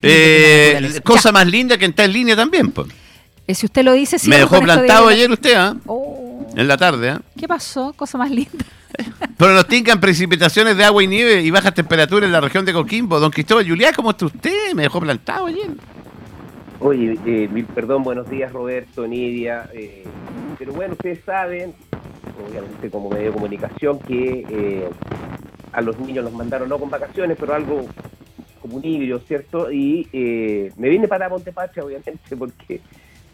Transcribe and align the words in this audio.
Eh, 0.00 1.00
cosa 1.02 1.32
más 1.32 1.46
linda 1.46 1.76
que 1.76 1.86
está 1.86 2.04
en 2.04 2.12
línea 2.12 2.36
también, 2.36 2.70
pues. 2.70 2.88
si 3.48 3.66
usted 3.66 3.82
lo 3.82 3.92
dice, 3.92 4.18
sí. 4.18 4.30
Me 4.30 4.38
dejó 4.38 4.60
plantado 4.60 5.08
ayer 5.08 5.30
usted, 5.30 5.54
¿ah? 5.54 5.76
Oh. 5.86 6.46
En 6.54 6.68
la 6.68 6.76
tarde, 6.76 7.10
¿ah? 7.10 7.20
¿Qué 7.36 7.48
pasó? 7.48 7.92
Cosa 7.94 8.16
más 8.16 8.30
linda. 8.30 8.64
Pronostican 9.36 10.00
precipitaciones 10.00 10.76
de 10.76 10.84
agua 10.84 11.02
y 11.02 11.08
nieve 11.08 11.42
y 11.42 11.50
bajas 11.50 11.74
temperaturas 11.74 12.26
en 12.26 12.32
la 12.32 12.40
región 12.40 12.64
de 12.64 12.72
Coquimbo. 12.72 13.18
Don 13.18 13.30
Cristóbal 13.30 13.68
Juliá, 13.68 13.92
¿cómo 13.92 14.10
está 14.10 14.26
usted? 14.26 14.72
Me 14.74 14.82
dejó 14.82 15.00
plantado 15.00 15.46
ayer. 15.46 15.70
Oye, 16.80 17.18
eh, 17.26 17.48
mil 17.52 17.64
perdón, 17.64 18.04
buenos 18.04 18.30
días 18.30 18.52
Roberto, 18.52 19.06
Nidia. 19.06 19.68
Eh, 19.72 20.04
pero 20.58 20.72
bueno, 20.72 20.92
ustedes 20.92 21.20
saben, 21.24 21.74
obviamente 22.48 22.88
como 22.88 23.10
medio 23.10 23.26
de 23.26 23.32
comunicación, 23.32 23.98
que 23.98 24.46
eh, 24.48 24.88
a 25.72 25.80
los 25.80 25.98
niños 25.98 26.24
los 26.24 26.32
mandaron 26.32 26.68
no 26.68 26.78
con 26.78 26.88
vacaciones, 26.88 27.36
pero 27.38 27.54
algo 27.54 27.84
como 28.68 28.76
un 28.78 28.84
híbrido, 28.84 29.18
¿cierto? 29.20 29.72
Y 29.72 30.06
eh, 30.12 30.70
me 30.76 30.88
vine 30.88 31.08
para 31.08 31.28
Montepacha, 31.28 31.82
obviamente, 31.82 32.36
porque 32.38 32.80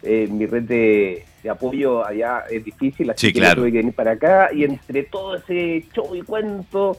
eh, 0.01 0.27
mi 0.29 0.45
red 0.45 0.63
de, 0.63 1.25
apoyo 1.49 2.05
allá 2.05 2.43
es 2.49 2.63
difícil, 2.63 3.09
así 3.09 3.31
que 3.31 3.41
tuve 3.53 3.71
que 3.71 3.77
venir 3.77 3.93
para 3.93 4.11
acá. 4.11 4.49
Y 4.53 4.63
entre 4.63 5.03
todo 5.03 5.35
ese 5.35 5.85
show 5.93 6.15
y 6.15 6.21
cuento, 6.21 6.97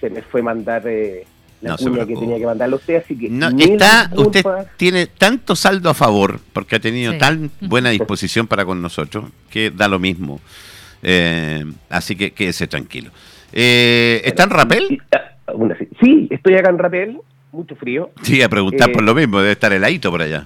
se 0.00 0.08
me 0.10 0.22
fue 0.22 0.42
mandar 0.42 0.82
eh, 0.86 1.26
la 1.60 1.76
cuña 1.76 2.06
que 2.06 2.14
tenía 2.14 2.38
que 2.38 2.46
mandarle 2.46 2.74
a 2.74 2.78
usted, 2.78 2.96
así 2.96 3.16
que... 3.16 3.28
No, 3.28 3.48
está, 3.48 4.10
usted 4.16 4.44
tiene 4.76 5.06
tanto 5.06 5.54
saldo 5.54 5.90
a 5.90 5.94
favor, 5.94 6.40
porque 6.52 6.76
ha 6.76 6.80
tenido 6.80 7.16
tan 7.18 7.50
buena 7.60 7.90
disposición 7.90 8.46
para 8.46 8.64
con 8.64 8.80
nosotros, 8.80 9.26
que 9.50 9.70
da 9.70 9.88
lo 9.88 9.98
mismo. 9.98 10.40
así 11.90 12.16
que 12.16 12.32
quédese 12.32 12.66
tranquilo. 12.66 13.10
¿Está 13.52 14.44
en 14.44 14.50
Rapel? 14.50 15.02
Ah, 15.12 15.34
sí, 16.00 16.28
estoy 16.30 16.54
acá 16.54 16.70
en 16.70 16.78
Rapel 16.78 17.20
mucho 17.52 17.76
frío. 17.76 18.10
Sí, 18.22 18.42
a 18.42 18.48
preguntar 18.48 18.92
por 18.92 19.02
eh, 19.02 19.06
lo 19.06 19.14
mismo, 19.14 19.38
debe 19.40 19.52
estar 19.52 19.72
heladito 19.72 20.10
por 20.10 20.22
allá. 20.22 20.44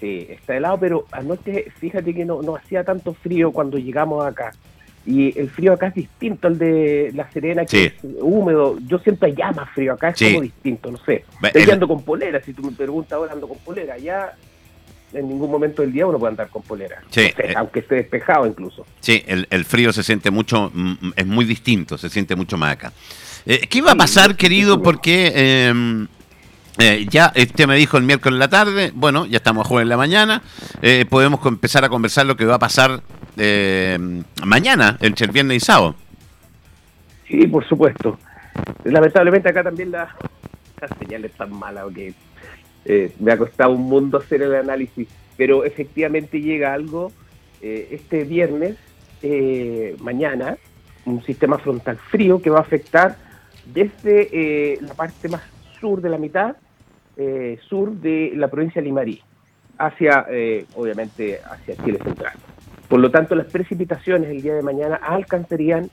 Sí, 0.00 0.26
está 0.28 0.56
helado, 0.56 0.78
pero 0.80 1.06
anoche, 1.12 1.70
fíjate 1.78 2.12
que 2.12 2.24
no, 2.24 2.42
no 2.42 2.56
hacía 2.56 2.82
tanto 2.82 3.14
frío 3.14 3.52
cuando 3.52 3.78
llegamos 3.78 4.24
acá. 4.26 4.52
Y 5.04 5.36
el 5.38 5.50
frío 5.50 5.72
acá 5.72 5.88
es 5.88 5.94
distinto 5.94 6.46
al 6.46 6.58
de 6.58 7.10
La 7.14 7.30
Serena, 7.32 7.64
que 7.64 7.86
es 7.86 7.94
húmedo. 8.20 8.78
Yo 8.86 8.98
siento 8.98 9.26
allá 9.26 9.50
más 9.52 9.70
frío, 9.70 9.92
acá 9.92 10.10
es 10.10 10.20
como 10.20 10.42
distinto, 10.42 10.90
no 10.90 10.98
sé. 10.98 11.24
Estoy 11.42 11.70
ando 11.70 11.88
con 11.88 12.02
polera, 12.02 12.40
si 12.40 12.52
tú 12.52 12.62
me 12.62 12.72
preguntas 12.72 13.12
ahora 13.12 13.32
ando 13.32 13.48
con 13.48 13.58
polera. 13.58 13.98
Ya 13.98 14.32
en 15.12 15.28
ningún 15.28 15.50
momento 15.50 15.82
del 15.82 15.92
día 15.92 16.06
uno 16.06 16.18
puede 16.18 16.30
andar 16.30 16.48
con 16.48 16.62
polera, 16.62 17.02
eh, 17.14 17.54
aunque 17.56 17.80
esté 17.80 17.96
despejado 17.96 18.46
incluso. 18.46 18.86
Sí, 19.00 19.22
el, 19.26 19.46
el, 19.50 19.64
frío 19.64 19.92
se 19.92 20.02
siente 20.02 20.30
mucho, 20.30 20.70
mm, 20.72 21.12
es 21.16 21.26
muy 21.26 21.44
distinto, 21.44 21.98
se 21.98 22.08
siente 22.08 22.34
mucho 22.34 22.56
más 22.56 22.72
acá. 22.72 22.92
Eh, 23.44 23.66
¿Qué 23.68 23.82
va 23.82 23.92
a 23.92 23.96
pasar, 23.96 24.36
querido? 24.36 24.82
Porque 24.82 25.66
em, 25.68 26.06
eh, 26.78 27.06
ya 27.10 27.32
este 27.34 27.66
me 27.66 27.76
dijo 27.76 27.96
el 27.96 28.04
miércoles 28.04 28.36
en 28.36 28.38
la 28.38 28.48
tarde, 28.48 28.92
bueno, 28.94 29.26
ya 29.26 29.38
estamos 29.38 29.66
a 29.66 29.68
jueves 29.68 29.84
en 29.84 29.88
la 29.88 29.96
mañana, 29.96 30.42
eh, 30.80 31.06
podemos 31.08 31.44
empezar 31.44 31.84
a 31.84 31.88
conversar 31.88 32.26
lo 32.26 32.36
que 32.36 32.44
va 32.44 32.56
a 32.56 32.58
pasar 32.60 33.02
em, 33.36 34.22
mañana, 34.44 34.96
entre 35.00 35.26
el 35.26 35.32
viernes 35.32 35.56
y 35.56 35.60
sábado. 35.60 35.96
Sí, 37.26 37.46
por 37.48 37.66
supuesto. 37.66 38.16
Lamentablemente 38.84 39.48
acá 39.48 39.64
también 39.64 39.90
la, 39.90 40.14
señal 41.00 41.24
es 41.24 41.32
tan 41.32 41.52
mala 41.52 41.84
que 41.92 42.14
me 43.18 43.32
ha 43.32 43.38
costado 43.38 43.72
un 43.72 43.82
mundo 43.82 44.18
hacer 44.18 44.42
el 44.42 44.54
análisis, 44.54 45.08
pero 45.36 45.64
efectivamente 45.64 46.40
llega 46.40 46.74
algo 46.74 47.12
este 47.60 48.24
viernes, 48.24 48.76
mañana, 50.00 50.56
un 51.06 51.22
sistema 51.24 51.58
frontal 51.58 51.96
frío 52.10 52.42
que 52.42 52.50
va 52.50 52.58
a 52.58 52.62
afectar 52.62 53.16
desde 53.66 54.28
eh, 54.32 54.78
la 54.80 54.94
parte 54.94 55.28
más 55.28 55.42
sur 55.80 56.00
de 56.00 56.08
la 56.08 56.18
mitad, 56.18 56.56
eh, 57.16 57.58
sur 57.68 57.92
de 57.92 58.32
la 58.36 58.48
provincia 58.48 58.80
de 58.80 58.86
Limarí, 58.86 59.22
hacia, 59.78 60.26
eh, 60.30 60.66
obviamente, 60.74 61.40
hacia 61.44 61.76
Chile 61.84 61.98
Central. 62.02 62.34
Por 62.88 63.00
lo 63.00 63.10
tanto, 63.10 63.34
las 63.34 63.46
precipitaciones 63.46 64.30
el 64.30 64.42
día 64.42 64.54
de 64.54 64.62
mañana 64.62 64.96
alcanzarían 64.96 65.88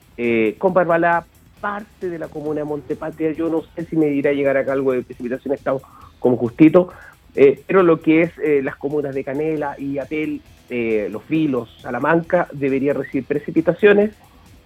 con 0.58 0.74
Barbalá 0.74 1.26
parte 1.62 2.10
de 2.10 2.20
la 2.20 2.28
comuna 2.28 2.60
de 2.60 2.66
Montepatria. 2.66 3.32
Yo 3.32 3.48
no 3.48 3.62
sé 3.74 3.86
si 3.86 3.96
me 3.96 4.08
dirá 4.08 4.34
llegar 4.34 4.58
acá 4.58 4.74
algo 4.74 4.92
de 4.92 5.04
precipitación, 5.04 5.54
estado 5.54 5.82
como 6.20 6.36
justito, 6.36 6.90
pero 7.34 7.84
lo 7.84 8.02
que 8.02 8.24
es 8.24 8.34
las 8.66 8.76
comunas 8.76 9.16
de 9.16 9.24
Canela 9.24 9.80
y 9.80 9.98
Apel, 9.98 10.42
Los 11.10 11.26
Vilos, 11.30 11.74
Salamanca, 11.82 12.50
debería 12.52 12.92
recibir 12.92 13.24
precipitaciones 13.24 14.12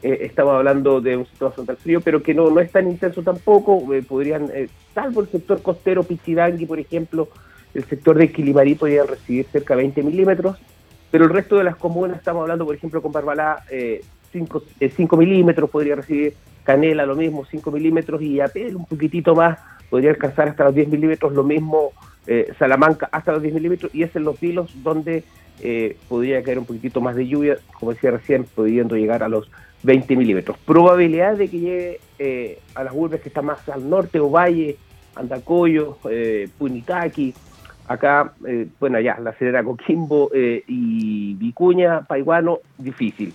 eh, 0.03 0.25
estamos 0.25 0.53
hablando 0.53 0.99
de 0.99 1.15
un 1.15 1.25
sistema 1.25 1.51
frontal 1.51 1.77
frío, 1.77 2.01
pero 2.01 2.21
que 2.21 2.33
no, 2.33 2.49
no 2.49 2.59
es 2.59 2.71
tan 2.71 2.89
intenso 2.89 3.23
tampoco. 3.23 3.93
Eh, 3.93 4.03
podrían, 4.03 4.49
eh, 4.53 4.67
salvo 4.93 5.21
el 5.21 5.29
sector 5.29 5.61
costero 5.61 6.03
Pichidangui, 6.03 6.65
por 6.65 6.77
ejemplo, 6.77 7.29
el 7.73 7.85
sector 7.85 8.17
de 8.17 8.31
Quilimarí 8.31 8.75
podrían 8.75 9.07
recibir 9.07 9.45
cerca 9.45 9.75
de 9.75 9.83
20 9.83 10.03
milímetros, 10.03 10.57
pero 11.09 11.23
el 11.23 11.29
resto 11.29 11.57
de 11.57 11.63
las 11.63 11.77
comunas, 11.77 12.17
estamos 12.17 12.41
hablando, 12.41 12.65
por 12.65 12.75
ejemplo, 12.75 13.01
con 13.01 13.11
Barbalá, 13.11 13.63
5, 14.31 14.63
5 14.95 15.17
milímetros 15.17 15.69
podría 15.69 15.95
recibir, 15.95 16.35
Canela 16.63 17.05
lo 17.05 17.15
mismo, 17.15 17.45
5 17.45 17.71
milímetros, 17.71 18.21
y 18.21 18.41
Apel 18.41 18.75
un 18.75 18.85
poquitito 18.85 19.33
más, 19.33 19.57
podría 19.89 20.11
alcanzar 20.11 20.49
hasta 20.49 20.65
los 20.65 20.75
10 20.75 20.89
milímetros, 20.89 21.33
lo 21.33 21.43
mismo 21.43 21.93
Salamanca 22.57 23.09
hasta 23.11 23.33
los 23.33 23.41
10 23.41 23.53
milímetros, 23.53 23.93
y 23.93 24.03
es 24.03 24.15
en 24.15 24.23
los 24.23 24.39
vilos 24.39 24.71
donde 24.83 25.23
podría 26.07 26.41
caer 26.41 26.59
un 26.59 26.65
poquitito 26.65 27.01
más 27.01 27.15
de 27.15 27.27
lluvia, 27.27 27.57
como 27.79 27.93
decía 27.93 28.11
recién, 28.11 28.45
pudiendo 28.45 28.95
llegar 28.95 29.23
a 29.23 29.29
los 29.29 29.49
20 29.83 30.15
milímetros. 30.15 30.57
Probabilidad 30.65 31.35
de 31.35 31.49
que 31.49 31.59
llegue 31.59 31.99
eh, 32.17 32.59
a 32.73 32.83
las 32.83 32.93
urbes 32.93 33.21
que 33.21 33.29
están 33.29 33.45
más 33.45 33.67
al 33.69 33.87
norte, 33.89 34.19
Ovalle, 34.19 34.77
Andacoyo, 35.15 35.97
eh, 36.09 36.49
Punitaqui, 36.57 37.33
acá, 37.87 38.33
eh, 38.47 38.67
bueno, 38.79 38.99
ya, 38.99 39.19
la 39.19 39.33
Cerera 39.33 39.63
Coquimbo 39.63 40.31
eh, 40.33 40.63
y 40.67 41.35
Vicuña, 41.35 42.01
Paiguano, 42.01 42.59
difícil. 42.77 43.33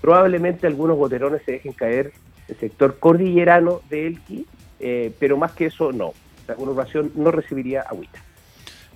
Probablemente 0.00 0.66
algunos 0.66 0.96
goterones 0.96 1.42
se 1.44 1.52
dejen 1.52 1.74
caer 1.74 2.12
el 2.48 2.56
sector 2.56 2.98
cordillerano 2.98 3.80
de 3.90 4.06
Elqui, 4.06 4.46
pero 5.20 5.36
más 5.36 5.52
que 5.52 5.66
eso, 5.66 5.92
no. 5.92 6.14
La 6.48 6.54
conurbación 6.54 7.12
no 7.14 7.30
recibiría 7.30 7.82
agüita. 7.82 8.18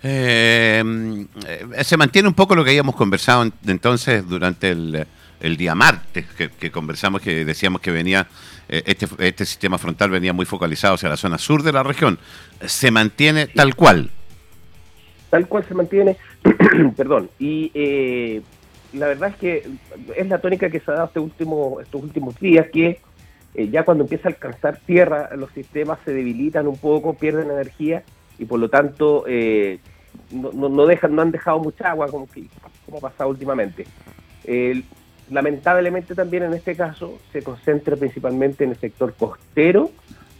Se 0.04 1.96
mantiene 1.96 2.28
un 2.28 2.34
poco 2.34 2.54
lo 2.54 2.62
que 2.62 2.70
habíamos 2.70 2.94
conversado 2.94 3.50
entonces 3.66 4.28
durante 4.28 4.70
el 4.70 5.06
el 5.44 5.58
día 5.58 5.74
martes 5.74 6.24
que, 6.58 6.70
conversamos, 6.70 7.20
que 7.20 7.44
decíamos 7.44 7.82
que 7.82 7.90
venía, 7.90 8.26
eh, 8.66 8.82
este, 8.86 9.06
este 9.18 9.44
sistema 9.44 9.76
frontal 9.76 10.08
venía 10.08 10.32
muy 10.32 10.46
focalizado 10.46 10.94
hacia 10.94 11.10
la 11.10 11.18
zona 11.18 11.36
sur 11.36 11.62
de 11.62 11.70
la 11.70 11.82
región. 11.82 12.18
¿Se 12.64 12.90
mantiene 12.90 13.48
tal 13.48 13.74
cual? 13.74 14.10
Tal 15.28 15.46
cual 15.46 15.64
se 15.68 15.74
mantiene, 15.74 16.16
perdón, 16.96 17.28
y 17.38 17.70
eh, 17.74 18.40
la 18.94 19.08
verdad 19.08 19.30
es 19.30 19.36
que 19.36 19.68
es 20.16 20.28
la 20.28 20.38
tónica 20.38 20.70
que 20.70 20.80
se 20.80 20.90
ha 20.90 20.94
dado 20.94 21.06
este 21.08 21.20
último, 21.20 21.78
estos 21.82 22.02
últimos 22.02 22.40
días, 22.40 22.68
que 22.72 23.00
eh, 23.54 23.68
ya 23.68 23.84
cuando 23.84 24.04
empieza 24.04 24.28
a 24.28 24.32
alcanzar 24.32 24.80
tierra, 24.86 25.28
los 25.36 25.50
sistemas 25.52 25.98
se 26.06 26.14
debilitan 26.14 26.66
un 26.66 26.78
poco, 26.78 27.14
pierden 27.14 27.50
energía 27.50 28.02
y 28.38 28.46
por 28.46 28.60
lo 28.60 28.70
tanto 28.70 29.26
no, 30.30 30.50
no, 30.52 30.86
dejan, 30.86 31.14
no 31.14 31.22
han 31.22 31.30
dejado 31.30 31.58
mucha 31.58 31.90
agua 31.90 32.08
como, 32.08 32.28
que, 32.28 32.46
como 32.86 32.98
ha 32.98 33.00
pasado 33.00 33.30
últimamente. 33.30 33.86
Lamentablemente 35.30 36.14
también 36.14 36.42
en 36.42 36.54
este 36.54 36.76
caso 36.76 37.18
se 37.32 37.42
concentra 37.42 37.96
principalmente 37.96 38.64
en 38.64 38.70
el 38.70 38.76
sector 38.76 39.14
costero 39.14 39.90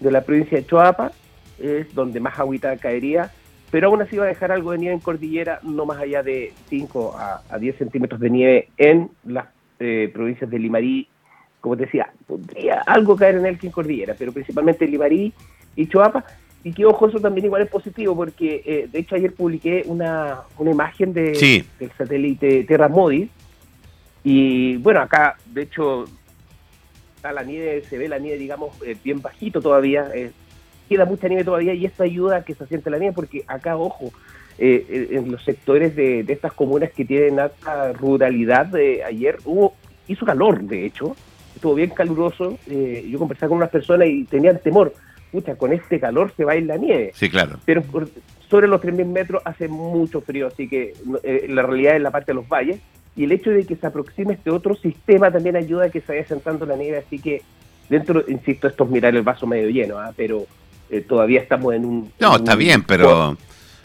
de 0.00 0.10
la 0.10 0.22
provincia 0.22 0.58
de 0.58 0.66
Choapa, 0.66 1.12
es 1.58 1.94
donde 1.94 2.20
más 2.20 2.38
agüita 2.38 2.76
caería, 2.76 3.30
pero 3.70 3.88
aún 3.88 4.02
así 4.02 4.16
va 4.16 4.24
a 4.24 4.28
dejar 4.28 4.52
algo 4.52 4.72
de 4.72 4.78
nieve 4.78 4.94
en 4.94 5.00
cordillera, 5.00 5.60
no 5.62 5.86
más 5.86 5.98
allá 5.98 6.22
de 6.22 6.52
5 6.68 7.16
a, 7.16 7.58
10 7.58 7.78
centímetros 7.78 8.20
de 8.20 8.30
nieve 8.30 8.68
en 8.76 9.10
las 9.24 9.46
eh, 9.80 10.10
provincias 10.12 10.50
de 10.50 10.58
Limarí, 10.58 11.08
como 11.60 11.76
te 11.76 11.86
decía, 11.86 12.12
podría 12.26 12.82
algo 12.86 13.16
caer 13.16 13.36
en 13.36 13.46
el 13.46 13.58
que 13.58 13.68
en 13.68 13.72
cordillera, 13.72 14.14
pero 14.18 14.32
principalmente 14.32 14.86
Limarí 14.86 15.32
y 15.76 15.86
Choapa, 15.86 16.26
y 16.64 16.72
que 16.72 16.86
ojo, 16.86 17.06
eso 17.08 17.20
también 17.20 17.44
igual 17.44 17.62
es 17.62 17.68
positivo, 17.68 18.16
porque 18.16 18.62
eh, 18.64 18.88
de 18.90 18.98
hecho 18.98 19.14
ayer 19.14 19.32
publiqué 19.32 19.84
una, 19.86 20.40
una 20.58 20.70
imagen 20.70 21.12
de, 21.12 21.64
del 21.78 21.92
satélite 21.96 22.64
Terra 22.64 22.88
Modis, 22.88 23.28
y 24.24 24.78
bueno, 24.78 25.00
acá, 25.00 25.36
de 25.44 25.62
hecho, 25.62 26.06
está 27.16 27.30
la 27.30 27.42
nieve, 27.42 27.82
se 27.88 27.98
ve 27.98 28.08
la 28.08 28.18
nieve, 28.18 28.38
digamos, 28.38 28.74
eh, 28.82 28.96
bien 29.04 29.20
bajito 29.20 29.60
todavía. 29.60 30.10
Eh, 30.14 30.32
queda 30.88 31.04
mucha 31.04 31.28
nieve 31.28 31.44
todavía 31.44 31.74
y 31.74 31.84
esto 31.84 32.02
ayuda 32.02 32.38
a 32.38 32.44
que 32.44 32.54
se 32.54 32.64
asiente 32.64 32.90
la 32.90 32.98
nieve 32.98 33.14
porque 33.14 33.44
acá, 33.46 33.76
ojo, 33.76 34.12
eh, 34.58 35.08
en 35.10 35.30
los 35.30 35.44
sectores 35.44 35.94
de, 35.94 36.20
estas 36.20 36.54
comunas 36.54 36.90
que 36.92 37.04
tienen 37.04 37.38
alta 37.38 37.92
ruralidad, 37.92 38.74
ayer 39.06 39.38
hubo 39.44 39.74
hizo 40.08 40.24
calor, 40.24 40.62
de 40.62 40.86
hecho, 40.86 41.16
estuvo 41.54 41.74
bien 41.74 41.90
caluroso. 41.90 42.58
yo 42.66 43.18
conversaba 43.18 43.48
con 43.48 43.58
unas 43.58 43.70
personas 43.70 44.08
y 44.08 44.24
tenían 44.24 44.58
temor. 44.58 44.94
Pucha, 45.34 45.56
con 45.56 45.72
este 45.72 45.98
calor 45.98 46.32
se 46.36 46.44
va 46.44 46.52
a 46.52 46.56
ir 46.56 46.66
la 46.66 46.76
nieve. 46.76 47.10
Sí, 47.12 47.28
claro. 47.28 47.58
Pero 47.64 47.82
sobre 48.48 48.68
los 48.68 48.80
3.000 48.80 49.04
metros 49.04 49.42
hace 49.44 49.66
mucho 49.66 50.20
frío, 50.20 50.46
así 50.46 50.68
que 50.68 50.94
la 51.48 51.62
realidad 51.62 51.96
es 51.96 52.02
la 52.02 52.12
parte 52.12 52.30
de 52.30 52.36
los 52.36 52.48
valles 52.48 52.78
y 53.16 53.24
el 53.24 53.32
hecho 53.32 53.50
de 53.50 53.64
que 53.64 53.74
se 53.74 53.84
aproxime 53.84 54.34
este 54.34 54.50
otro 54.50 54.76
sistema 54.76 55.32
también 55.32 55.56
ayuda 55.56 55.86
a 55.86 55.88
que 55.88 56.00
se 56.00 56.12
vaya 56.12 56.24
sentando 56.28 56.66
la 56.66 56.76
nieve, 56.76 56.98
así 56.98 57.18
que 57.18 57.42
dentro, 57.88 58.22
insisto, 58.28 58.68
esto 58.68 58.84
es 58.84 58.90
mirar 58.90 59.16
el 59.16 59.22
vaso 59.22 59.44
medio 59.44 59.70
lleno, 59.70 59.98
¿ah? 59.98 60.12
pero 60.16 60.46
eh, 60.88 61.00
todavía 61.00 61.40
estamos 61.40 61.74
en 61.74 61.84
un... 61.84 62.12
No, 62.20 62.36
está 62.36 62.54
bien, 62.54 62.84
pero... 62.84 63.36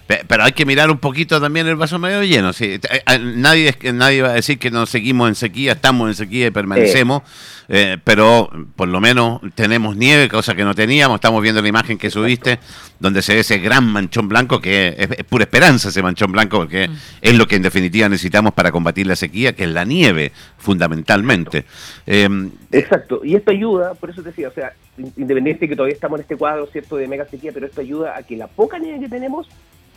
Pe- 0.10 0.24
Pero 0.28 0.44
hay 0.44 0.54
que 0.54 0.66
mirar 0.66 0.90
un 0.90 0.98
poquito 0.98 1.40
también 1.40 1.68
el 1.68 1.76
vaso 1.76 2.00
medio 2.00 2.24
lleno. 2.24 2.52
sí. 2.52 2.66
Eh, 2.66 2.80
eh, 3.06 3.20
Nadie, 3.20 3.76
nadie 3.94 4.24
va 4.24 4.30
a 4.30 4.34
decir 4.34 4.58
que 4.58 4.72
nos 4.72 4.90
seguimos 4.90 5.30
en 5.30 5.36
sequía, 5.36 5.74
estamos 5.74 6.10
en 6.10 6.16
sequía 6.16 6.48
y 6.48 6.50
permanecemos, 6.52 7.22
eh, 7.68 8.00
pero 8.04 8.50
por 8.76 8.88
lo 8.88 9.00
menos 9.00 9.40
tenemos 9.54 9.96
nieve, 9.96 10.28
cosa 10.28 10.56
que 10.56 10.64
no 10.64 10.74
teníamos. 10.74 11.14
Estamos 11.16 11.44
viendo 11.44 11.62
la 11.62 11.68
imagen 11.68 12.00
que 12.00 12.10
subiste, 12.10 12.58
donde 13.00 13.22
se 13.22 13.36
ve 13.36 13.42
ese 13.42 13.60
gran 13.60 13.86
manchón 13.86 14.28
blanco, 14.28 14.60
que 14.60 14.96
es, 14.98 15.12
es 15.12 15.24
pura 15.26 15.44
esperanza 15.44 15.90
ese 15.90 16.02
manchón 16.02 16.32
blanco, 16.32 16.58
porque 16.58 16.90
es 17.22 17.38
lo 17.38 17.48
que 17.48 17.58
en 17.58 17.62
definitiva 17.62 18.10
necesitamos 18.10 18.54
para 18.54 18.72
combatir 18.72 19.06
la 19.06 19.16
sequía, 19.16 19.54
que 19.54 19.66
es 19.66 19.70
la 19.70 19.86
nieve, 19.86 20.32
fundamentalmente. 20.58 21.66
Eh, 22.08 22.28
Exacto, 22.72 23.22
y 23.24 23.36
esto 23.36 23.52
ayuda, 23.52 23.94
por 23.94 24.10
eso 24.10 24.24
te 24.24 24.30
decía, 24.30 24.48
o 24.48 24.52
sea, 24.54 24.74
in- 24.98 25.14
independiente 25.18 25.70
que 25.70 25.76
todavía 25.76 25.94
estamos 25.94 26.18
en 26.18 26.22
este 26.24 26.36
cuadro, 26.36 26.66
¿cierto?, 26.72 26.96
de 26.96 27.08
mega 27.08 27.26
sequía, 27.30 27.52
pero 27.54 27.68
esto 27.68 27.82
ayuda 27.82 28.18
a 28.18 28.24
que 28.24 28.36
la 28.38 28.48
poca 28.48 28.80
nieve 28.80 29.00
que 29.02 29.10
tenemos, 29.10 29.48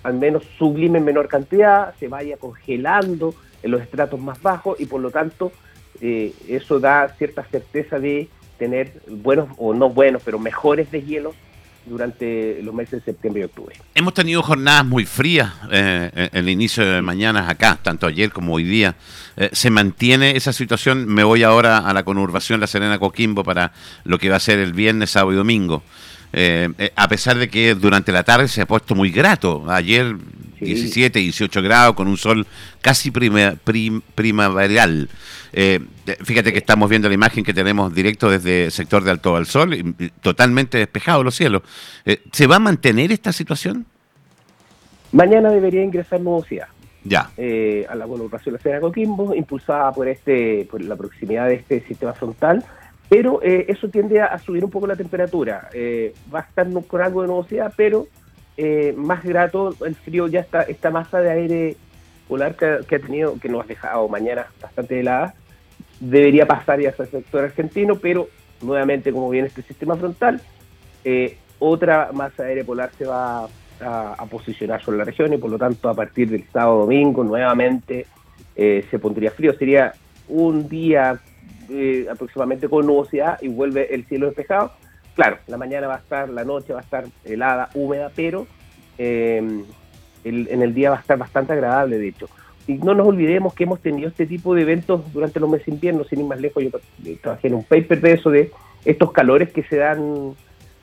al 0.02 0.14
menos 0.14 0.42
sublime 0.58 0.98
en 0.98 1.04
menor 1.04 1.28
cantidad, 1.28 1.94
se 1.98 2.08
vaya 2.08 2.36
congelando 2.36 3.34
en 3.62 3.70
los 3.70 3.80
estratos 3.80 4.20
más 4.20 4.40
bajos 4.42 4.80
y 4.80 4.86
por 4.86 5.00
lo 5.00 5.10
tanto 5.10 5.52
eh, 6.00 6.32
eso 6.48 6.80
da 6.80 7.14
cierta 7.16 7.44
certeza 7.44 7.98
de 7.98 8.28
tener 8.58 8.92
buenos, 9.08 9.48
o 9.56 9.74
no 9.74 9.88
buenos, 9.88 10.22
pero 10.24 10.38
mejores 10.38 10.90
deshielos 10.90 11.34
durante 11.84 12.62
los 12.62 12.74
meses 12.74 13.04
de 13.04 13.12
septiembre 13.12 13.42
y 13.42 13.44
octubre. 13.44 13.76
Hemos 13.94 14.14
tenido 14.14 14.42
jornadas 14.42 14.84
muy 14.84 15.04
frías 15.04 15.52
eh, 15.70 16.28
el 16.32 16.48
inicio 16.48 16.84
de 16.84 17.02
mañanas 17.02 17.48
acá, 17.48 17.78
tanto 17.82 18.06
ayer 18.06 18.30
como 18.30 18.54
hoy 18.54 18.64
día. 18.64 18.94
Eh, 19.36 19.50
¿Se 19.52 19.70
mantiene 19.70 20.36
esa 20.36 20.52
situación? 20.52 21.06
Me 21.06 21.24
voy 21.24 21.42
ahora 21.42 21.78
a 21.78 21.92
la 21.92 22.04
conurbación 22.04 22.60
La 22.60 22.66
Serena 22.66 22.98
Coquimbo 22.98 23.42
para 23.42 23.72
lo 24.04 24.18
que 24.18 24.30
va 24.30 24.36
a 24.36 24.40
ser 24.40 24.58
el 24.58 24.72
viernes, 24.72 25.10
sábado 25.10 25.32
y 25.32 25.36
domingo. 25.36 25.82
Eh, 26.32 26.68
eh, 26.78 26.92
a 26.96 27.08
pesar 27.08 27.36
de 27.36 27.48
que 27.48 27.74
durante 27.74 28.10
la 28.12 28.22
tarde 28.22 28.48
se 28.48 28.62
ha 28.62 28.66
puesto 28.66 28.94
muy 28.94 29.10
grato. 29.10 29.64
Ayer 29.70 30.16
Sí. 30.58 30.66
17, 30.66 31.18
18 31.18 31.60
grados 31.60 31.96
con 31.96 32.06
un 32.06 32.16
sol 32.16 32.46
casi 32.80 33.10
prima- 33.10 33.54
prim- 33.64 34.00
primaveral. 34.14 35.08
Eh, 35.52 35.80
de- 36.06 36.14
fíjate 36.24 36.52
que 36.52 36.58
estamos 36.60 36.88
viendo 36.88 37.08
la 37.08 37.14
imagen 37.14 37.42
que 37.42 37.52
tenemos 37.52 37.92
directo 37.92 38.30
desde 38.30 38.66
el 38.66 38.70
sector 38.72 39.02
de 39.02 39.10
Alto 39.10 39.34
al 39.34 39.46
Sol, 39.46 39.74
y- 39.74 39.94
y 39.98 40.08
totalmente 40.20 40.78
despejados 40.78 41.24
los 41.24 41.34
cielos. 41.34 41.62
Eh, 42.04 42.22
¿Se 42.32 42.46
va 42.46 42.56
a 42.56 42.60
mantener 42.60 43.10
esta 43.10 43.32
situación? 43.32 43.86
Mañana 45.10 45.50
debería 45.50 45.82
ingresar 45.82 46.20
nubosidad. 46.20 46.68
Ya. 47.04 47.30
eh, 47.36 47.84
a 47.90 47.96
la 47.96 48.06
conurbación 48.06 48.52
de 48.52 48.58
la 48.58 48.62
Serena 48.62 48.80
Coquimbo, 48.80 49.34
impulsada 49.34 49.90
por 49.90 50.06
este 50.06 50.68
por 50.70 50.80
la 50.80 50.94
proximidad 50.94 51.48
de 51.48 51.54
este 51.56 51.84
sistema 51.88 52.12
frontal, 52.12 52.64
pero 53.12 53.42
eh, 53.42 53.66
eso 53.68 53.88
tiende 53.88 54.22
a, 54.22 54.38
subir 54.38 54.64
un 54.64 54.70
poco 54.70 54.86
la 54.86 54.96
temperatura. 54.96 55.68
Eh, 55.74 56.14
va 56.34 56.38
a 56.38 56.42
estar 56.44 56.66
con 56.86 57.02
algo 57.02 57.20
de 57.20 57.28
nubosidad, 57.28 57.70
pero 57.76 58.06
eh, 58.56 58.94
más 58.96 59.22
grato 59.22 59.76
el 59.84 59.94
frío, 59.96 60.28
ya 60.28 60.40
está 60.40 60.62
esta 60.62 60.88
masa 60.90 61.20
de 61.20 61.30
aire 61.30 61.76
polar 62.26 62.56
que, 62.56 62.96
ha 62.96 62.98
tenido, 62.98 63.38
que 63.38 63.50
nos 63.50 63.64
ha 63.64 63.66
dejado 63.66 64.08
mañana 64.08 64.46
bastante 64.62 64.98
helada, 64.98 65.34
debería 66.00 66.46
pasar 66.46 66.80
ya 66.80 66.88
hacia 66.88 67.04
el 67.04 67.10
sector 67.10 67.44
argentino, 67.44 67.96
pero 67.96 68.30
nuevamente 68.62 69.12
como 69.12 69.28
viene 69.28 69.48
este 69.48 69.60
sistema 69.60 69.94
frontal, 69.94 70.40
otra 71.58 72.12
masa 72.14 72.44
de 72.44 72.48
aire 72.48 72.64
polar 72.64 72.92
se 72.96 73.04
va 73.04 73.44
a, 73.44 74.14
a 74.16 74.24
posicionar 74.24 74.82
sobre 74.82 74.96
la 74.96 75.04
región 75.04 75.34
y 75.34 75.36
por 75.36 75.50
lo 75.50 75.58
tanto 75.58 75.90
a 75.90 75.94
partir 75.94 76.30
del 76.30 76.44
sábado 76.50 76.78
domingo 76.78 77.22
nuevamente 77.24 78.06
se 78.56 78.98
pondría 78.98 79.32
frío. 79.32 79.52
Sería 79.52 79.92
un 80.28 80.66
día 80.66 81.20
eh, 81.70 82.06
aproximadamente 82.10 82.68
con 82.68 82.86
nubosidad 82.86 83.40
y 83.42 83.48
vuelve 83.48 83.94
el 83.94 84.04
cielo 84.06 84.26
despejado. 84.26 84.72
Claro, 85.14 85.38
la 85.46 85.56
mañana 85.58 85.86
va 85.88 85.96
a 85.96 85.98
estar, 85.98 86.28
la 86.30 86.44
noche 86.44 86.72
va 86.72 86.80
a 86.80 86.82
estar 86.82 87.04
helada, 87.24 87.68
húmeda, 87.74 88.10
pero 88.14 88.46
eh, 88.98 89.62
el- 90.24 90.48
en 90.50 90.62
el 90.62 90.74
día 90.74 90.90
va 90.90 90.96
a 90.96 91.00
estar 91.00 91.18
bastante 91.18 91.52
agradable, 91.52 91.98
de 91.98 92.08
hecho. 92.08 92.28
Y 92.66 92.74
no 92.74 92.94
nos 92.94 93.06
olvidemos 93.08 93.54
que 93.54 93.64
hemos 93.64 93.80
tenido 93.80 94.08
este 94.08 94.24
tipo 94.26 94.54
de 94.54 94.62
eventos 94.62 95.12
durante 95.12 95.40
los 95.40 95.50
meses 95.50 95.66
de 95.66 95.72
invierno, 95.72 96.04
sin 96.04 96.20
ir 96.20 96.26
más 96.26 96.40
lejos, 96.40 96.62
yo 96.62 96.70
tra- 96.70 97.20
trabajé 97.20 97.48
en 97.48 97.54
un 97.54 97.64
paper 97.64 98.00
de 98.00 98.12
eso, 98.12 98.30
de 98.30 98.52
estos 98.84 99.12
calores 99.12 99.52
que 99.52 99.62
se 99.64 99.76
dan 99.76 100.34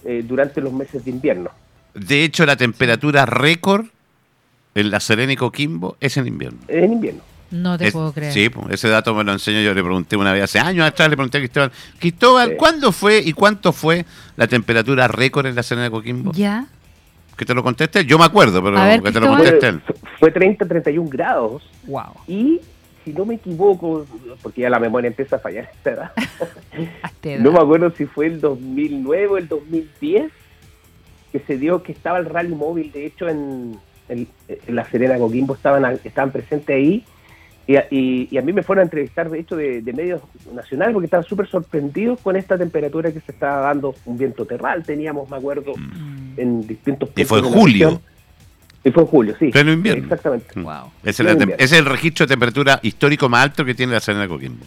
eh, 0.06 0.24
durante 0.28 0.60
los 0.62 0.74
meses 0.74 1.04
de 1.06 1.12
invierno. 1.12 1.50
De 1.94 2.24
hecho, 2.24 2.46
la 2.46 2.56
temperatura 2.58 3.26
récord 3.26 3.86
en 4.76 4.92
La 4.92 5.00
Serena 5.00 5.34
y 5.34 5.36
Coquimbo 5.36 5.98
es 6.00 6.18
en 6.18 6.28
invierno. 6.28 6.60
En 6.68 6.94
invierno. 6.94 7.22
No 7.52 7.78
te 7.78 7.88
Es- 7.88 7.94
puedo 7.94 8.14
creer. 8.14 8.32
Sí, 8.32 8.50
pues, 8.50 8.68
ese 8.70 8.90
dato 8.90 9.14
me 9.16 9.24
lo 9.24 9.32
enseño 9.32 9.62
yo. 9.62 9.74
Le 9.74 9.84
pregunté 9.84 10.16
una 10.16 10.32
vez 10.34 10.44
hace 10.44 10.60
años 10.60 10.86
atrás, 10.88 11.10
le 11.10 11.16
pregunté 11.16 11.38
a 11.40 11.42
Cristóbal. 11.42 11.72
Cristóbal, 12.00 12.50
Sí. 12.50 12.56
¿cuándo 12.58 12.92
fue 12.92 13.20
y 13.20 13.34
cuánto 13.34 13.72
fue 13.74 14.06
la 14.36 14.48
temperatura 14.48 15.08
récord 15.08 15.46
en 15.48 15.56
la 15.56 15.64
Serena 15.64 15.86
de 15.86 15.92
Coquimbo? 15.92 16.32
Ya. 16.34 16.68
Que 17.36 17.46
te 17.46 17.54
lo 17.54 17.64
conteste. 17.64 18.06
Yo 18.06 18.20
me 18.20 18.26
acuerdo, 18.26 18.62
pero 18.64 18.76
ver, 18.76 19.02
que 19.02 19.12
te 19.12 19.20
lo 19.20 19.28
Cristóbal. 19.34 19.52
conteste. 19.60 19.80
Fue, 19.86 19.96
fue 20.20 20.32
30, 20.32 20.68
31 20.68 21.10
grados 21.10 21.64
Wow. 21.88 22.04
y, 22.28 22.60
si 23.06 23.14
no 23.14 23.26
me 23.26 23.36
equivoco, 23.36 24.06
porque 24.44 24.62
ya 24.62 24.70
la 24.70 24.78
memoria 24.80 25.08
empieza 25.08 25.38
a 25.38 25.40
fallar 25.40 25.66
a 25.66 25.72
esta 25.72 25.90
edad, 25.92 26.12
no 27.40 27.52
me 27.52 27.60
acuerdo 27.60 27.92
si 27.98 28.06
fue 28.06 28.28
el 28.28 28.40
2009 28.42 29.28
o 29.28 29.38
el 29.38 29.48
2010 29.48 30.32
que 31.32 31.40
se 31.40 31.58
dio 31.58 31.82
que 31.84 31.92
estaba 31.94 32.18
el 32.20 32.26
rally 32.26 32.54
móvil, 32.56 32.92
de 32.92 33.06
hecho 33.06 33.28
en, 33.30 33.78
en- 34.10 34.28
en 34.48 34.76
La 34.76 34.84
Serena 34.90 35.18
Coquimbo 35.18 35.54
estaban, 35.56 35.86
a- 35.86 35.94
estaban 35.94 36.32
presentes 36.32 36.76
ahí 36.76 37.04
y, 37.72 37.76
a- 37.76 37.86
y- 37.92 38.28
y 38.32 38.38
a 38.40 38.42
mí 38.42 38.52
me 38.52 38.64
fueron 38.64 38.80
a 38.82 38.84
entrevistar, 38.86 39.30
de 39.30 39.40
hecho, 39.40 39.56
de, 39.56 39.82
de 39.84 39.94
medios 39.94 40.22
nacionales 40.56 40.92
porque 40.94 41.06
estaban 41.06 41.24
súper 41.24 41.48
sorprendidos 41.48 42.20
con 42.20 42.36
esta 42.36 42.58
temperatura 42.58 43.12
que 43.12 43.20
se 43.20 43.32
estaba 43.32 43.58
dando, 43.68 43.94
un 44.06 44.18
viento 44.18 44.44
terral 44.46 44.84
teníamos, 44.84 45.30
me 45.30 45.38
acuerdo, 45.38 45.74
Mm. 45.78 46.40
en 46.40 46.66
distintos 46.68 47.10
Y 47.16 47.26
fue 47.26 47.38
en 47.38 47.44
puntos 47.44 47.62
julio. 47.62 48.02
Y 48.84 48.90
fue 48.92 49.04
en 49.04 49.08
julio, 49.10 49.36
sí. 49.38 49.50
Pleno 49.52 49.72
invierno. 49.72 50.04
Exactamente. 50.06 50.48
Wow. 50.60 50.92
Ese 51.04 51.22
es, 51.22 51.32
invierno. 51.32 51.54
ese 51.60 51.64
es 51.76 51.80
el 51.80 51.86
registro 51.86 52.26
de 52.26 52.30
temperatura 52.32 52.80
histórico 52.82 53.30
más 53.30 53.44
alto 53.44 53.64
que 53.64 53.76
tiene 53.76 53.94
la 53.94 54.00
Serena 54.00 54.24
de 54.24 54.30
Coquimbo. 54.30 54.66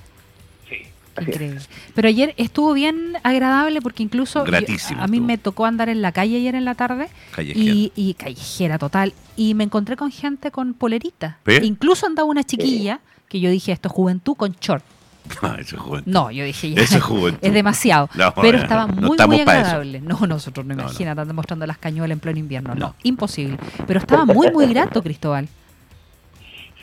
Así 1.17 1.31
es. 1.31 1.35
Increíble. 1.37 1.61
Pero 1.95 2.09
ayer 2.09 2.35
estuvo 2.37 2.73
bien 2.73 3.15
agradable 3.23 3.81
porque 3.83 4.03
incluso 4.03 4.41
yo- 4.41 4.51
Gratísimo 4.51 5.03
a 5.03 5.07
mí 5.07 5.21
me 5.21 5.39
tocó 5.39 5.67
andar 5.67 5.89
en 5.89 6.03
la 6.03 6.13
calle 6.13 6.37
ayer 6.37 6.55
en 6.55 6.65
la 6.65 6.75
tarde 6.75 7.09
Callejera. 7.35 7.65
y, 7.75 7.93
y 7.97 8.15
callejera 8.15 8.79
total 8.79 9.13
y 9.37 9.55
me 9.55 9.65
encontré 9.65 9.97
con 9.97 10.11
gente 10.11 10.51
con 10.51 10.75
polerita. 10.75 11.39
Incluso 11.63 12.07
andaba 12.07 12.29
una 12.29 12.45
chiquilla 12.45 13.01
que 13.29 13.41
yo 13.41 13.51
dije 13.51 13.73
esto 13.73 13.89
es 13.89 13.95
juventud 13.95 14.35
con 14.37 14.53
short. 14.61 14.85
Ah, 15.41 15.57
ese 15.61 15.77
es 15.77 15.81
joven. 15.81 16.03
No, 16.05 16.33
yo 16.33 16.45
dije 16.45 16.73
ya, 16.73 16.83
Eso 16.83 16.97
es 16.97 17.03
juventud. 17.05 17.39
es 17.47 17.55
demasiado. 17.55 18.11
No, 18.17 18.35
pero 18.35 18.59
estaba 18.59 18.87
no 18.89 19.07
muy 19.07 19.17
muy 19.27 19.37
eso. 19.41 19.51
agradable. 19.51 20.01
No, 20.01 20.19
nosotros 20.27 20.67
no, 20.67 20.75
No, 20.75 20.83
no. 20.83 20.89
imagínate 20.89 21.21
andar 21.21 21.35
mostrando 21.35 21.65
las 21.65 21.79
cañuelas 21.79 22.17
en 22.17 22.21
pleno 22.21 22.39
invierno. 22.41 22.75
No, 22.75 22.81
No. 22.89 22.95
imposible. 23.05 23.57
Pero 23.87 24.01
estaba 24.01 24.25
muy 24.25 24.51
muy 24.51 24.67
grato, 24.67 25.01
Cristóbal. 25.01 25.49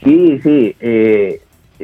Sí, 0.03 0.39
sí, 0.41 0.75
eh, 0.79 1.41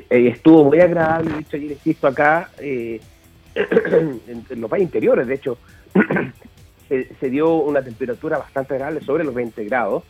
estuvo 0.09 0.63
muy 0.65 0.79
agradable, 0.79 1.31
de 1.33 1.39
hecho 1.39 1.57
ayer 1.57 1.71
insisto 1.71 2.07
acá, 2.07 2.49
eh, 2.59 2.99
en, 3.55 4.45
en 4.49 4.61
los 4.61 4.69
países 4.69 4.87
interiores, 4.87 5.27
de 5.27 5.35
hecho, 5.35 5.57
se, 6.89 7.15
se 7.19 7.29
dio 7.29 7.53
una 7.55 7.81
temperatura 7.81 8.37
bastante 8.37 8.73
agradable, 8.73 9.01
sobre 9.01 9.23
los 9.23 9.33
20 9.33 9.63
grados, 9.65 10.03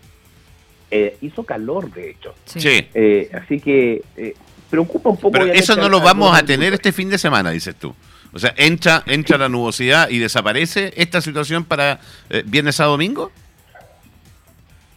Eh, 0.92 1.18
hizo 1.22 1.44
calor, 1.44 1.92
de 1.92 2.12
hecho, 2.12 2.36
Sí. 2.46 2.88
Eh, 2.94 3.30
así 3.34 3.60
que 3.60 4.04
eh, 4.16 4.36
preocupa 4.70 5.10
un 5.10 5.18
poco... 5.18 5.32
Pero 5.32 5.46
eso 5.52 5.76
no 5.76 5.90
lo 5.90 6.00
vamos 6.00 6.38
a 6.38 6.44
tener 6.44 6.74
este 6.74 6.92
fin 6.92 7.10
de 7.10 7.18
semana, 7.18 7.50
dices 7.50 7.76
tú. 7.76 7.94
O 8.32 8.38
sea, 8.40 8.54
entra, 8.56 9.02
entra 9.08 9.38
la 9.38 9.50
nubosidad 9.50 10.10
y 10.10 10.20
desaparece 10.20 10.94
esta 10.96 11.22
situación 11.22 11.64
para 11.66 12.00
eh, 12.30 12.44
viernes 12.46 12.80
a 12.80 12.86
domingo. 12.86 13.32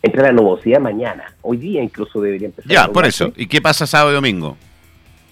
Entra 0.02 0.24
la 0.24 0.32
nubosidad 0.32 0.78
mañana, 0.78 1.34
hoy 1.40 1.56
día 1.56 1.82
incluso 1.82 2.20
debería 2.20 2.48
empezar. 2.48 2.70
Ya, 2.70 2.88
por 2.88 3.06
eso. 3.06 3.32
¿Y 3.34 3.46
qué 3.46 3.60
pasa 3.62 3.86
sábado 3.86 4.10
y 4.12 4.14
domingo? 4.14 4.56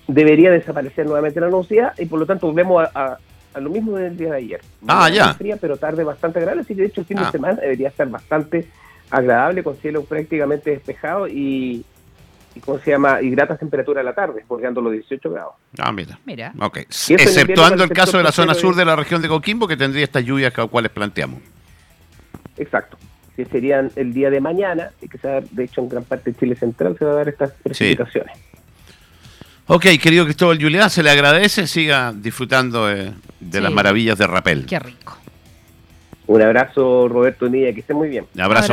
Debería 0.08 0.50
desaparecer 0.50 1.06
nuevamente 1.06 1.40
la 1.40 1.48
nubosidad 1.48 1.92
y 1.98 2.06
por 2.06 2.18
lo 2.20 2.26
tanto 2.26 2.46
volvemos 2.46 2.84
a, 2.84 2.90
a- 3.12 3.18
a 3.54 3.60
lo 3.60 3.70
mismo 3.70 3.96
del 3.96 4.16
día 4.16 4.30
de 4.32 4.36
ayer. 4.36 4.60
Ah, 4.86 5.08
ya. 5.08 5.32
Fría, 5.34 5.56
pero 5.58 5.78
tarde 5.78 6.04
bastante 6.04 6.38
agradable, 6.40 6.60
así 6.62 6.74
que 6.74 6.82
de 6.82 6.88
hecho 6.88 7.00
el 7.00 7.06
fin 7.06 7.18
Ah. 7.18 7.24
de 7.26 7.32
semana 7.32 7.54
debería 7.60 7.88
estar 7.88 8.06
bastante 8.08 8.68
agradable 9.10 9.62
con 9.62 9.76
cielo 9.76 10.04
prácticamente 10.04 10.70
despejado 10.72 11.26
y, 11.26 11.82
y 12.54 12.60
¿cómo 12.60 12.78
se 12.80 12.90
llama? 12.90 13.22
Y 13.22 13.30
gratas 13.30 13.58
temperaturas 13.58 14.02
de 14.02 14.10
la 14.10 14.14
tarde, 14.14 14.44
bordeando 14.46 14.82
los 14.82 14.92
18 14.92 15.30
grados. 15.30 15.54
Ah, 15.78 15.90
mira. 15.90 16.18
Mira. 16.26 16.52
Ok. 16.60 16.78
Exceptuando 17.08 17.84
el 17.84 17.90
el 17.90 17.96
caso 17.96 18.18
de 18.18 18.24
la 18.24 18.32
zona 18.32 18.52
sur 18.52 18.74
de 18.76 18.84
la 18.84 18.94
región 18.94 19.22
de 19.22 19.28
Coquimbo, 19.28 19.66
que 19.66 19.76
tendría 19.78 20.04
estas 20.04 20.24
lluvias 20.24 20.52
que 20.52 20.66
cuales 20.68 20.90
planteamos. 20.92 21.40
Exacto. 22.58 22.98
Que 23.36 23.44
serían 23.46 23.90
el 23.96 24.12
día 24.12 24.30
de 24.30 24.40
mañana, 24.40 24.90
y 25.00 25.08
que 25.08 25.18
se 25.18 25.28
va 25.28 25.34
a 25.34 25.40
dar, 25.40 25.48
de 25.50 25.64
hecho 25.64 25.80
en 25.82 25.88
gran 25.88 26.04
parte 26.04 26.32
de 26.32 26.38
Chile 26.38 26.56
Central 26.56 26.96
se 26.98 27.04
va 27.04 27.12
a 27.12 27.14
dar 27.16 27.28
estas 27.28 27.52
precipitaciones. 27.62 28.36
Ok, 29.68 29.84
querido 30.00 30.24
Cristóbal 30.24 30.58
Julián, 30.60 30.88
se 30.90 31.02
le 31.02 31.10
agradece. 31.10 31.66
Siga 31.66 32.12
disfrutando 32.14 32.90
eh, 32.90 33.12
de 33.40 33.58
Sí. 33.58 33.62
las 33.62 33.72
maravillas 33.72 34.16
de 34.18 34.26
Rapel. 34.26 34.64
Qué 34.66 34.78
rico. 34.78 35.18
Un 36.28 36.42
abrazo 36.42 37.08
Roberto 37.08 37.48
Nilla, 37.48 37.72
que 37.72 37.80
esté 37.80 37.94
muy 37.94 38.08
bien. 38.08 38.24
Abrazo. 38.38 38.44
Abrazo. 38.44 38.72